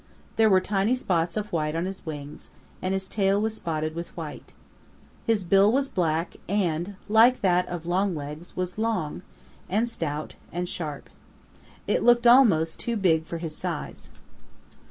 There 0.35 0.49
were 0.49 0.59
tiny 0.61 0.95
spots 0.95 1.37
of 1.37 1.51
white 1.53 1.75
on 1.75 1.85
his 1.85 2.07
wings, 2.07 2.49
and 2.81 2.91
his 2.95 3.07
tail 3.07 3.39
was 3.39 3.53
spotted 3.53 3.93
with 3.93 4.17
white. 4.17 4.51
His 5.27 5.43
bill 5.43 5.71
was 5.71 5.89
black 5.89 6.37
and, 6.49 6.95
like 7.07 7.41
that 7.41 7.67
of 7.67 7.85
Longlegs, 7.85 8.57
was 8.57 8.79
long, 8.79 9.21
and 9.69 9.87
stout, 9.87 10.33
and 10.51 10.67
sharp. 10.67 11.07
It 11.85 12.01
looked 12.01 12.25
almost 12.25 12.79
too 12.79 12.97
big 12.97 13.27
for 13.27 13.37
his 13.37 13.55
size. 13.55 14.09